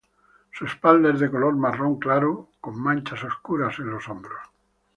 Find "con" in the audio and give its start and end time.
2.59-2.81